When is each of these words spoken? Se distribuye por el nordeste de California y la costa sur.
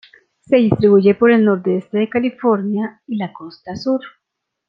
Se 0.39 0.55
distribuye 0.57 1.13
por 1.13 1.29
el 1.29 1.45
nordeste 1.45 1.99
de 1.99 2.09
California 2.09 3.03
y 3.05 3.17
la 3.17 3.31
costa 3.31 3.75
sur. 3.75 3.99